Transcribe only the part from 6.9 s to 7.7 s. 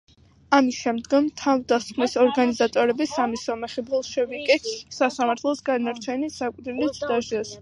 დასაჯეს.